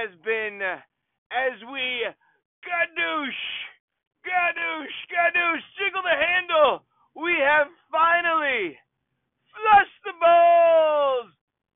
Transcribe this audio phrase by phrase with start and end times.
[0.00, 0.80] has been uh,
[1.28, 2.08] as we
[2.64, 3.42] gadoosh,
[4.24, 6.88] gadoosh, gadoosh, jiggle the handle.
[7.12, 8.80] We have finally
[9.52, 11.28] flushed the balls.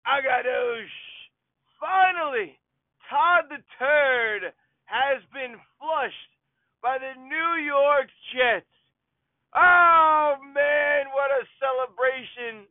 [0.08, 0.96] Agadoosh.
[1.76, 2.56] Finally,
[3.10, 4.56] Todd the Turd
[4.88, 6.32] has been flushed
[6.80, 8.72] by the New York Jets.
[9.52, 12.64] Oh man, what a celebration!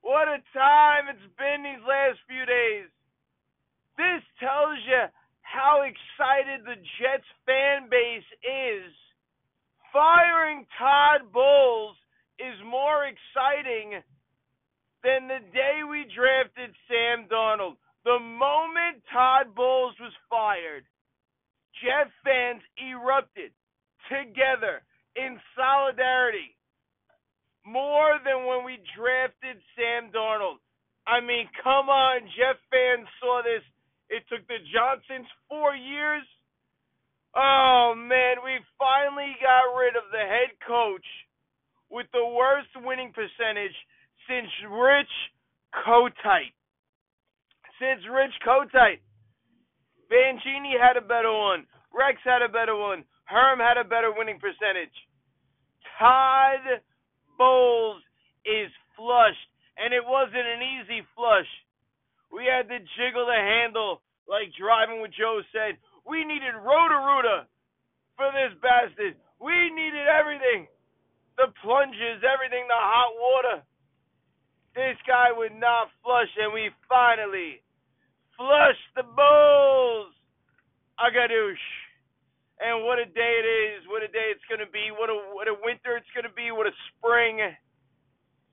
[0.00, 2.88] What a time it's been these last few days.
[4.00, 5.12] This tells you
[5.44, 8.88] how excited the Jets fan base is.
[9.92, 11.96] Firing Todd Bowles
[12.40, 14.00] is more exciting
[15.04, 17.76] than the day we drafted Sam Darnold.
[18.08, 20.88] The moment Todd Bowles was fired,
[21.84, 23.52] Jet fans erupted
[24.08, 24.80] together
[25.12, 26.56] in solidarity
[27.66, 30.64] more than when we drafted Sam Darnold.
[31.06, 33.60] I mean, come on, Jet fans saw this.
[34.10, 36.26] It took the Johnsons four years.
[37.34, 41.06] Oh man, we finally got rid of the head coach
[41.90, 43.74] with the worst winning percentage
[44.26, 45.14] since Rich
[45.86, 46.54] Kotite.
[47.78, 49.00] Since Rich Kotite.
[50.10, 51.66] Mangini had a better one.
[51.94, 53.04] Rex had a better one.
[53.30, 54.94] Herm had a better winning percentage.
[55.98, 56.82] Todd
[57.38, 58.02] Bowles
[58.44, 61.46] is flushed, and it wasn't an easy flush.
[62.30, 64.00] We had to jiggle the handle
[64.30, 65.76] like driving with Joe said.
[66.06, 67.46] We needed Roto-Rooter
[68.16, 69.18] for this bastard.
[69.42, 70.70] We needed everything.
[71.36, 73.56] The plunges, everything, the hot water.
[74.74, 77.58] This guy would not flush, and we finally
[78.36, 80.14] flushed the Bulls.
[81.00, 81.66] Agadoosh.
[82.60, 83.88] And what a day it is.
[83.88, 84.92] What a day it's going to be.
[84.92, 86.52] What a, what a winter it's going to be.
[86.52, 87.40] What a spring.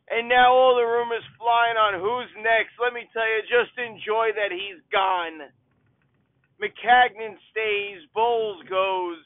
[0.09, 2.79] And now all the rumors flying on who's next.
[2.79, 5.51] Let me tell you, just enjoy that he's gone.
[6.63, 9.19] Maccagnan stays, Bowles goes.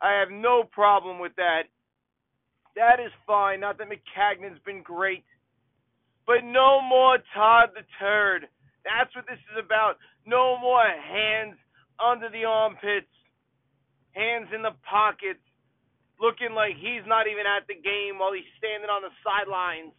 [0.00, 1.66] I have no problem with that.
[2.76, 3.60] That is fine.
[3.60, 5.24] Not that Maccagnan's been great.
[6.26, 8.46] But no more Todd the Turd.
[8.84, 9.98] That's what this is about.
[10.26, 11.56] No more hands
[11.98, 13.10] under the armpits,
[14.12, 15.42] hands in the pockets,
[16.20, 19.92] looking like he's not even at the game while he's standing on the sidelines.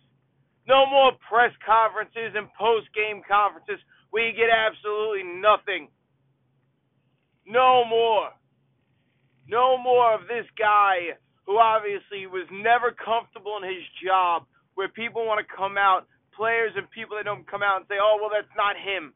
[0.68, 5.90] No more press conferences and post game conferences where you get absolutely nothing.
[7.46, 8.34] No more.
[9.48, 11.14] No more of this guy
[11.46, 16.74] who obviously was never comfortable in his job where people want to come out players
[16.76, 19.14] and people that don't come out and say, "Oh, well, that's not him."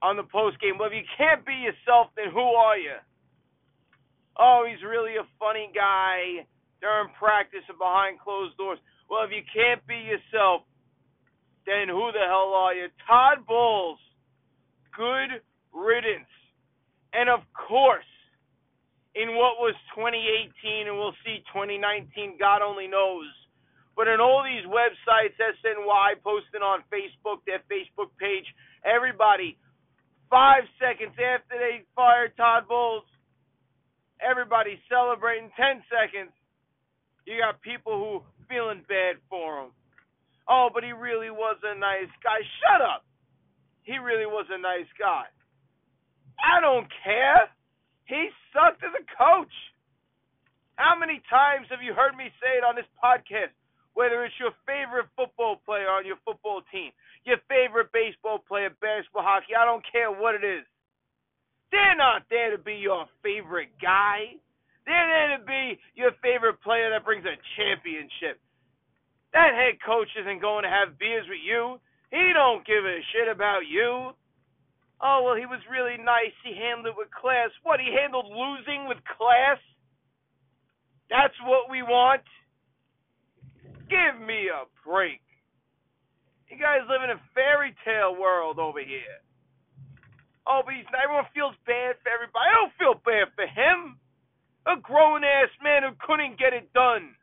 [0.00, 2.96] On the post game, well, if you can't be yourself, then who are you?
[4.36, 6.46] Oh, he's really a funny guy
[6.80, 8.78] during practice and behind closed doors.
[9.12, 10.64] Well, if you can't be yourself,
[11.68, 12.88] then who the hell are you?
[13.04, 14.00] Todd Bowles,
[14.96, 16.32] good riddance.
[17.12, 18.08] And of course,
[19.12, 23.28] in what was 2018, and we'll see 2019, God only knows
[23.96, 28.48] but in all these websites, SNY posting on Facebook, their Facebook page,
[28.84, 29.58] everybody,
[30.30, 33.04] five seconds after they fired Todd Bowles,
[34.20, 36.32] everybody celebrating 10 seconds.
[37.26, 38.12] You got people who
[38.48, 39.70] feeling bad for him.
[40.48, 42.42] Oh, but he really was a nice guy.
[42.58, 43.06] Shut up.
[43.86, 45.30] He really was a nice guy.
[46.42, 47.46] I don't care.
[48.10, 49.54] He sucked as a coach.
[50.74, 53.54] How many times have you heard me say it on this podcast?
[53.94, 56.88] whether it's your favorite football player on your football team,
[57.28, 60.64] your favorite baseball player, basketball, hockey, I don't care what it is.
[61.68, 64.40] They're not there to be your favorite guy.
[64.88, 68.40] They're there to be your favorite player that brings a championship.
[69.32, 71.80] That head coach isn't going to have beers with you.
[72.12, 74.12] He don't give a shit about you.
[75.00, 76.36] Oh, well, he was really nice.
[76.44, 77.50] He handled it with class.
[77.64, 79.58] What, he handled losing with class?
[81.08, 82.22] That's what we want?
[83.88, 85.24] Give me a break.
[86.52, 89.24] You guys live in a fairy tale world over here.
[90.46, 92.44] Oh, but he's, everyone feels bad for everybody.
[92.44, 93.96] I don't feel bad for him.
[94.68, 97.16] A grown ass man who couldn't get it done.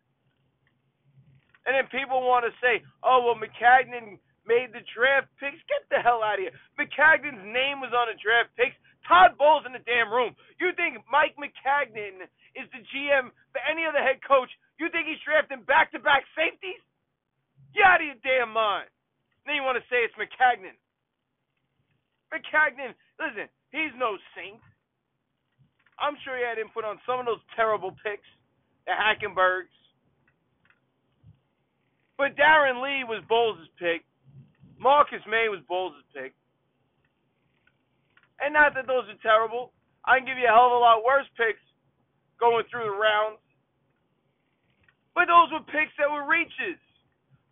[1.68, 4.18] And then people want to say, oh, well, Maccagnan
[4.48, 5.60] made the draft picks.
[5.68, 6.56] Get the hell out of here.
[6.80, 8.78] Maccagnan's name was on the draft picks.
[9.08, 10.34] Todd Bowles in the damn room.
[10.58, 12.26] You think Mike Maccagnan
[12.56, 16.24] is the GM for any other head coach you think he's drafting back to back
[16.34, 16.80] safeties?
[17.76, 18.88] You out of your damn mind.
[19.44, 20.80] Then you want to say it's Maccagnan.
[22.32, 24.64] Maccagnan, listen, he's no saint.
[26.00, 28.26] I'm sure he had input on some of those terrible picks,
[28.88, 29.76] the Hackenbergs.
[32.20, 34.04] But Darron Lee was Bowles' pick.
[34.76, 36.36] Marcus Maye was Bowles' pick.
[38.44, 39.72] And not that those are terrible.
[40.04, 41.64] I can give you a hell of a lot worse picks
[42.36, 43.40] going through the rounds.
[45.16, 46.76] But those were picks that were reaches.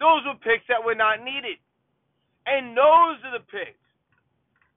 [0.03, 1.63] Those were picks that were not needed.
[2.43, 3.79] And those are the picks.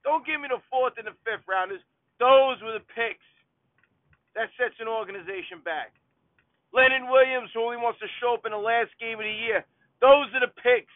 [0.06, 1.82] Don't give me the fourth and the fifth rounders.
[2.22, 3.26] Those were the picks
[4.38, 5.90] that sets an organization back.
[6.70, 9.66] Leonard Williams, who only wants to show up in the last game of the year.
[10.00, 10.92] Those are the picks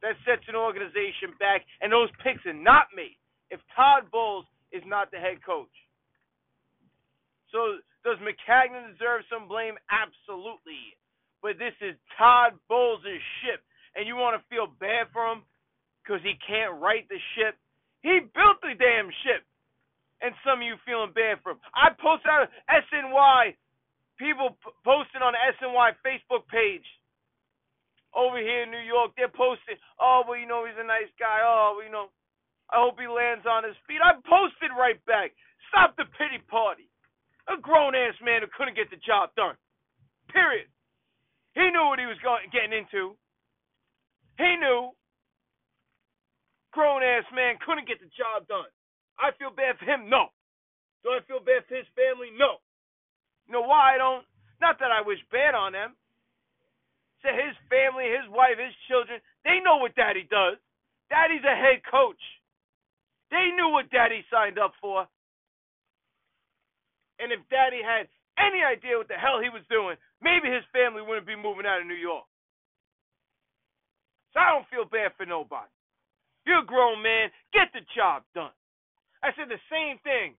[0.00, 3.18] that sets an organization back, and those picks are not made
[3.50, 5.72] if Todd Bowles is not the head coach.
[7.52, 9.76] So does Maccagnan deserve some blame?
[9.88, 10.96] Absolutely.
[11.40, 13.04] But this is Todd Bowles'
[13.42, 13.60] ship,
[13.96, 15.42] and you want to feel bad for him
[16.02, 17.56] because he can't right the ship?
[18.00, 19.44] He built the damn ship,
[20.22, 21.60] and some of you feeling bad for him.
[21.74, 23.54] I posted out SNY,
[24.16, 26.86] people posting on SNY Facebook page
[28.14, 29.12] over here in New York.
[29.16, 31.40] They're posting, oh, well, you know, he's a nice guy.
[31.44, 32.08] Oh, well, you know,
[32.68, 34.00] I hope he lands on his feet.
[34.04, 35.32] I posted right back.
[35.72, 36.88] Stop the pity party.
[37.48, 39.56] A grown ass man who couldn't get the job done.
[40.28, 40.68] Period.
[41.56, 43.16] He knew what he was going getting into.
[44.36, 44.92] He knew.
[46.76, 48.68] Grown ass man couldn't get the job done.
[49.18, 50.06] I feel bad for him.
[50.06, 50.30] No.
[51.02, 52.30] Do I feel bad for his family?
[52.36, 52.60] No.
[53.48, 54.22] You know why I don't?
[54.60, 55.97] Not that I wish bad on them.
[57.22, 60.56] Say his family, his wife, his children, they know what daddy does.
[61.10, 62.20] Daddy's a head coach.
[63.30, 65.08] They knew what daddy signed up for.
[67.18, 68.06] And if daddy had
[68.38, 71.82] any idea what the hell he was doing, maybe his family wouldn't be moving out
[71.82, 72.24] of New York.
[74.32, 75.72] So I don't feel bad for nobody.
[76.46, 77.28] You're a grown man.
[77.52, 78.54] Get the job done.
[79.22, 80.38] I said the same thing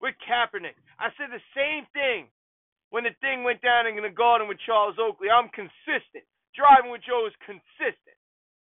[0.00, 0.78] with Kaepernick.
[0.96, 2.32] I said the same thing
[2.90, 5.28] when the thing went down in the garden with Charles Oakley.
[5.28, 6.24] I'm consistent.
[6.56, 8.16] Driving with Joe is consistent.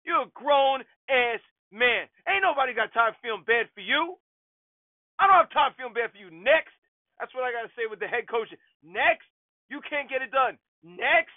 [0.04, 2.10] You're a grown ass man.
[2.26, 4.18] Ain't nobody got time feeling bad for you.
[5.20, 6.30] I don't have time feeling bad for you.
[6.32, 6.74] Next.
[7.20, 8.50] That's what I got to say with the head coach.
[8.86, 9.26] Next,
[9.70, 10.58] you can't get it done.
[10.86, 11.34] Next.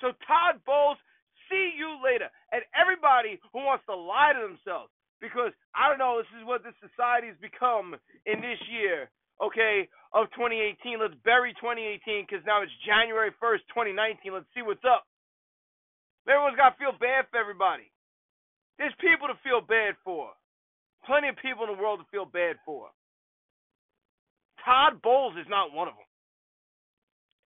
[0.00, 0.96] So Todd Bowles,
[1.50, 2.32] see you later.
[2.52, 4.88] And everybody who wants to lie to themselves,
[5.20, 9.10] because I don't know, this is what this society has become in this year,
[9.42, 11.00] okay, of 2018.
[11.00, 14.32] Let's bury 2018 because now it's January 1st, 2019.
[14.32, 15.04] Let's see what's up.
[16.28, 17.88] Everyone's got to feel bad for everybody.
[18.76, 20.30] There's people to feel bad for.
[21.08, 22.92] Plenty of people in the world to feel bad for.
[24.64, 26.08] Todd Bowles is not one of them.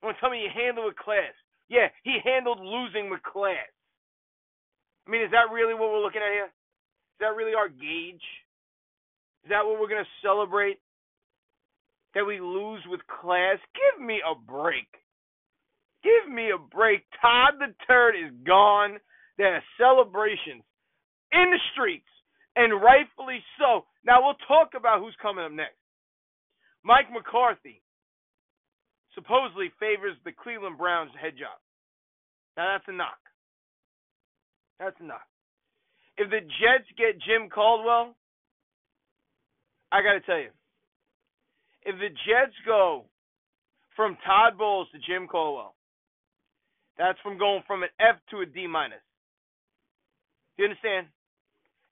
[0.02, 1.32] You want to tell me he handled with class?
[1.70, 3.70] Yeah, he handled losing with class.
[5.06, 6.50] I mean, is that really what we're looking at here?
[6.50, 8.24] Is that really our gauge?
[9.44, 10.80] Is that what we're going to celebrate?
[12.14, 13.58] That we lose with class?
[13.74, 14.86] Give me a break.
[16.02, 17.02] Give me a break.
[17.20, 18.98] Todd the Turd is gone.
[19.36, 20.62] There are celebrations
[21.32, 22.08] in the streets,
[22.54, 23.84] and rightfully so.
[24.06, 25.74] Now, we'll talk about who's coming up next.
[26.84, 27.82] Mike McCarthy
[29.14, 31.56] supposedly favors the Cleveland Browns head job.
[32.56, 33.18] Now that's a knock.
[34.78, 35.26] That's a knock.
[36.18, 38.14] If the Jets get Jim Caldwell,
[39.90, 40.50] I got to tell you,
[41.84, 43.04] if the Jets go
[43.96, 45.74] from Todd Bowles to Jim Caldwell,
[46.98, 49.02] that's from going from an F to a D minus.
[50.56, 51.06] Do you understand?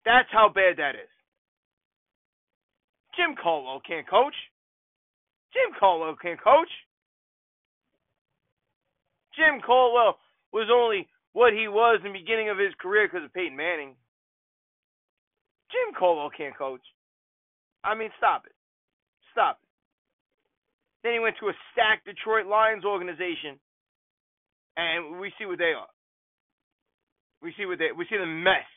[0.05, 1.11] That's how bad that is.
[3.17, 4.35] Jim Caldwell can't coach.
[5.53, 6.71] Jim Caldwell can't coach.
[9.37, 10.19] Jim Caldwell
[10.53, 13.95] was only what he was in the beginning of his career because of Peyton Manning.
[15.71, 16.83] Jim Caldwell can't coach.
[17.85, 18.53] I mean, stop it.
[19.33, 19.72] Stop it.
[21.03, 23.59] Then he went to a stacked Detroit Lions organization,
[24.77, 25.91] and we see what they are.
[27.43, 28.69] We see what they we see the mess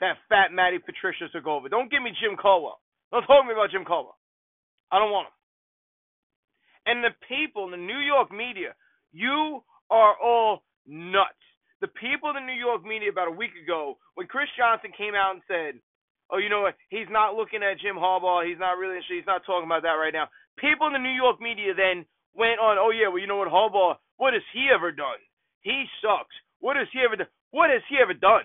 [0.00, 1.68] that fat Matty Patricia took over.
[1.68, 2.80] Don't give me Jim Caldwell.
[3.12, 4.16] Don't talk to me about Jim Caldwell.
[4.92, 5.36] I don't want him
[6.86, 8.72] and the people in the New York media,
[9.12, 11.42] you are all nuts.
[11.82, 15.14] The people in the New York media about a week ago, when Chris Johnson came
[15.14, 15.82] out and said,
[16.30, 16.76] "Oh, you know what?
[16.88, 18.46] He's not looking at Jim Harbaugh.
[18.46, 19.02] He's not really.
[19.08, 22.60] He's not talking about that right now." People in the New York media then went
[22.60, 23.96] on, "Oh yeah, well you know what, Harbaugh?
[24.16, 25.20] What has he ever done?
[25.60, 26.34] He sucks.
[26.60, 27.28] What has he ever done?
[27.50, 28.44] What has he ever done?"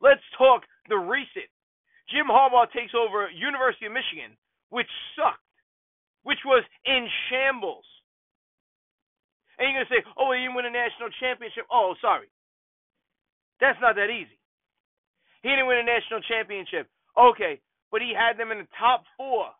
[0.00, 1.48] Let's talk the recent.
[2.10, 4.36] Jim Harbaugh takes over University of Michigan,
[4.70, 5.38] which sucked
[6.22, 7.84] which was in shambles.
[9.58, 11.66] And you're to say, oh, he didn't win a national championship.
[11.70, 12.26] Oh, sorry.
[13.60, 14.38] That's not that easy.
[15.42, 16.88] He didn't win a national championship.
[17.18, 17.60] Okay,
[17.90, 19.50] but he had them in the top four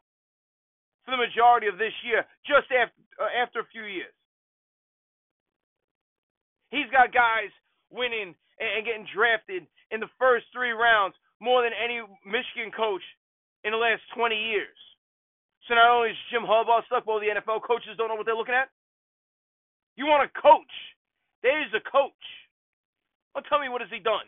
[1.04, 4.14] for the majority of this year, just after, uh, after a few years.
[6.70, 7.52] He's got guys
[7.92, 13.04] winning and getting drafted in the first three rounds more than any Michigan coach
[13.64, 14.78] in the last 20 years.
[15.68, 18.38] So not only is Jim Harbaugh stuck, but the NFL coaches don't know what they're
[18.38, 18.70] looking at.
[19.94, 20.72] You want a coach?
[21.42, 22.24] There's a coach.
[23.34, 24.26] Well, tell me what has he done?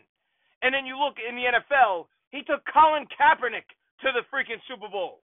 [0.61, 3.67] And then you look in the NFL, he took Colin Kaepernick
[4.03, 5.24] to the freaking Super Bowl,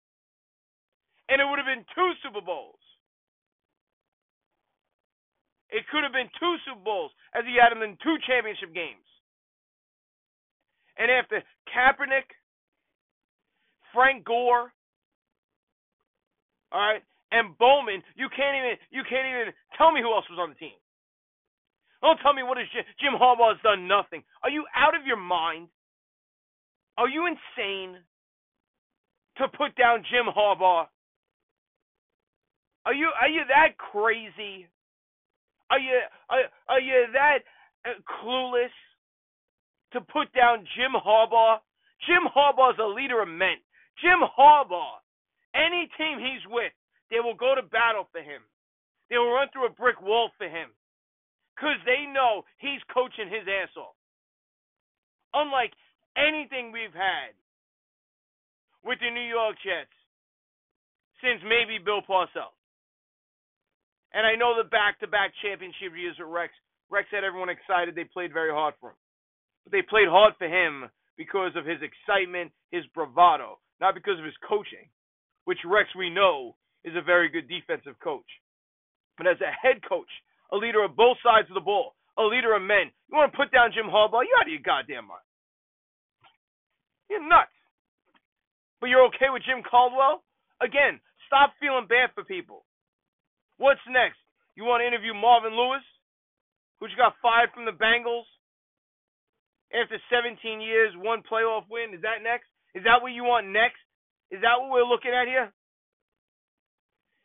[1.30, 2.82] and it would have been two Super Bowls.
[5.70, 9.06] It could have been two Super Bowls as he had him in two championship games.
[10.98, 12.26] And after Kaepernick,
[13.94, 14.74] Frank Gore,
[16.72, 20.38] all right, and Bowman, you can't even you can't even tell me who else was
[20.42, 20.76] on the team.
[22.02, 24.22] Don't tell me what is Jim, Jim Harbaugh has done nothing.
[24.42, 25.68] Are you out of your mind?
[26.98, 27.98] Are you insane
[29.38, 30.86] to put down Jim Harbaugh?
[32.86, 34.66] Are you are you that crazy?
[35.70, 37.38] Are you are, are you that
[37.84, 38.74] uh, clueless
[39.92, 41.58] to put down Jim Harbaugh?
[42.06, 43.60] Jim Harbaugh is a leader of men.
[44.00, 45.04] Jim Harbaugh,
[45.54, 46.72] any team he's with,
[47.10, 48.40] they will go to battle for him.
[49.10, 50.70] They will run through a brick wall for him
[51.54, 53.98] because they know he's coaching his ass off.
[55.34, 55.74] Unlike
[56.16, 57.36] anything we've had
[58.82, 59.92] with the New York Jets
[61.20, 62.59] since maybe Bill Parcells.
[64.12, 66.52] And I know the back-to-back championship years with Rex.
[66.90, 67.94] Rex had everyone excited.
[67.94, 69.00] They played very hard for him.
[69.64, 74.24] But they played hard for him because of his excitement, his bravado, not because of
[74.24, 74.90] his coaching,
[75.44, 78.26] which Rex we know is a very good defensive coach.
[79.16, 80.10] But as a head coach,
[80.50, 82.90] a leader of both sides of the ball, a leader of men.
[83.06, 84.26] You want to put down Jim Harbaugh?
[84.26, 85.28] You're out of your goddamn mind.
[87.08, 87.54] You're nuts.
[88.80, 90.24] But you're okay with Jim Caldwell?
[90.62, 92.64] Again, stop feeling bad for people.
[93.60, 94.16] What's next?
[94.56, 95.84] You want to interview Marvin Lewis,
[96.80, 98.24] who just got fired from the Bengals
[99.68, 101.92] after 17 years, one playoff win?
[101.92, 102.48] Is that next?
[102.72, 103.84] Is that what you want next?
[104.32, 105.52] Is that what we're looking at here?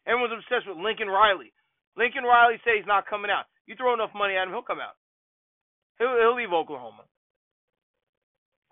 [0.03, 1.55] Everyone's obsessed with Lincoln Riley.
[1.95, 3.47] Lincoln Riley say he's not coming out.
[3.63, 4.99] You throw enough money at him, he'll come out.
[6.03, 7.07] He'll, he'll leave Oklahoma.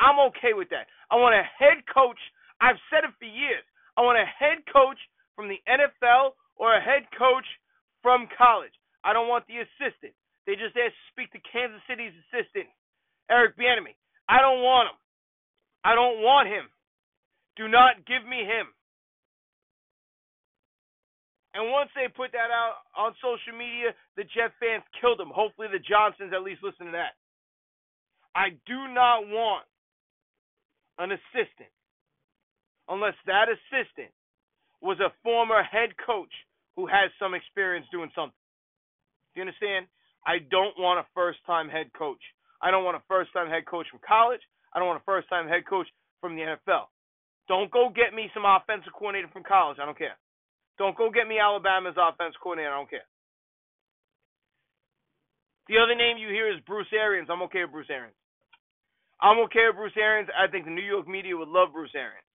[0.03, 0.91] I'm okay with that.
[1.07, 2.19] I want a head coach.
[2.59, 3.63] I've said it for years.
[3.95, 4.99] I want a head coach
[5.39, 7.45] from the NFL or a head coach
[8.01, 8.73] from college.
[9.03, 10.13] I don't want the assistant.
[10.45, 12.67] They just asked to speak to Kansas City's assistant,
[13.31, 13.95] Eric Bieniemy.
[14.27, 14.99] I don't want him.
[15.83, 16.67] I don't want him.
[17.55, 18.67] Do not give me him.
[21.53, 25.29] And once they put that out on social media, the Jet fans killed him.
[25.29, 27.13] Hopefully, the Johnsons at least listen to that.
[28.33, 29.65] I do not want
[30.97, 31.69] an assistant
[32.89, 34.09] unless that assistant
[34.83, 36.31] was a former head coach
[36.75, 38.35] who has some experience doing something.
[39.33, 39.87] Do you understand?
[40.27, 42.21] I don't want a first time head coach.
[42.61, 44.43] I don't want a first time head coach from college.
[44.75, 45.87] I don't want a first time head coach
[46.19, 46.91] from the NFL.
[47.47, 49.79] Don't go get me some offensive coordinator from college.
[49.81, 50.19] I don't care.
[50.77, 52.71] Don't go get me Alabama's offense coordinator.
[52.71, 53.07] I don't care.
[55.67, 57.29] The other name you hear is Bruce Arians.
[57.31, 58.15] I'm okay with Bruce Arians.
[59.21, 60.29] I'm okay with Bruce Arians.
[60.35, 62.27] I think the New York media would love Bruce Arians.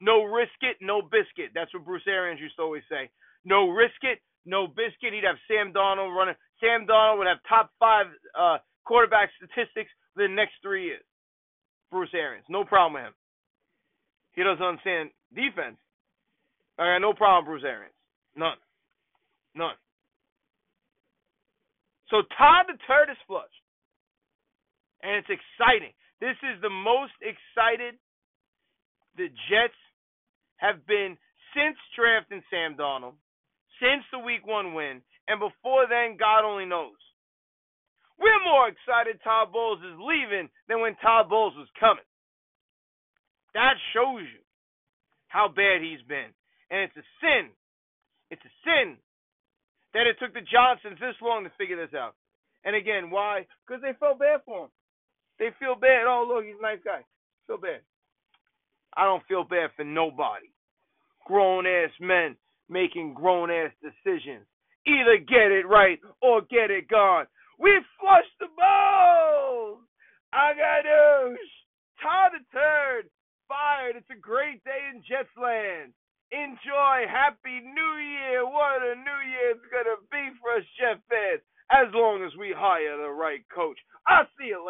[0.00, 1.50] No risk it, no biscuit.
[1.54, 3.10] That's what Bruce Arians used to always say.
[3.44, 5.12] No risk it, no biscuit.
[5.12, 6.34] He'd have Sam Darnold running.
[6.60, 8.06] Sam Darnold would have top five
[8.38, 11.04] uh, quarterback statistics the next three years.
[11.90, 13.16] Bruce Arians, no problem with him.
[14.32, 15.76] He doesn't understand defense.
[16.78, 17.94] I got no problem Bruce Arians.
[18.36, 18.58] None.
[19.54, 19.74] None.
[22.10, 23.50] So Todd the Turd is flushed.
[25.02, 25.94] And it's exciting.
[26.20, 27.94] This is the most excited
[29.16, 29.78] the Jets
[30.58, 31.16] have been
[31.54, 33.18] since drafting Sam Darnold,
[33.80, 36.98] since the week one win, and before then, God only knows.
[38.18, 42.06] We're more excited Todd Bowles is leaving than when Todd Bowles was coming.
[43.54, 44.42] That shows you
[45.28, 46.34] how bad he's been.
[46.70, 47.54] And it's a sin.
[48.30, 48.98] It's a sin
[49.94, 52.14] that it took the Johnsons this long to figure this out.
[52.64, 53.46] And again, why?
[53.64, 54.72] Because they felt bad for him.
[55.38, 56.04] They feel bad.
[56.04, 57.06] Oh, look, he's a nice guy.
[57.46, 57.80] Feel bad.
[58.96, 60.48] I don't feel bad for nobody.
[61.26, 62.36] Grown ass men
[62.68, 64.46] making grown ass decisions.
[64.86, 67.26] Either get it right or get it gone.
[67.58, 69.80] We flushed the balls.
[70.32, 71.50] I got news.
[72.02, 72.44] Todd the
[73.48, 73.96] fired.
[73.96, 75.92] It's a great day in Jets land.
[76.30, 77.08] Enjoy.
[77.08, 78.44] Happy New Year.
[78.44, 81.40] What a New Year it's going to be for us Jet fans
[81.72, 83.78] as long as we hire the right coach.
[84.06, 84.66] I'll see you later.